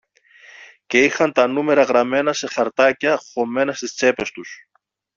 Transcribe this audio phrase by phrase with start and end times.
[0.85, 4.67] και είχαν τα νούμερα γραμμένα σε χαρτάκια χωμένα στις τσέπες τους